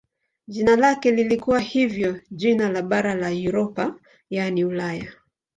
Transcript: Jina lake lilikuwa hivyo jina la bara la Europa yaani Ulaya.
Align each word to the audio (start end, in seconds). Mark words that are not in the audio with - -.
Jina 0.47 0.75
lake 0.75 1.11
lilikuwa 1.11 1.59
hivyo 1.59 2.19
jina 2.31 2.69
la 2.69 2.81
bara 2.81 3.15
la 3.15 3.29
Europa 3.31 3.95
yaani 4.29 4.65
Ulaya. 4.65 5.13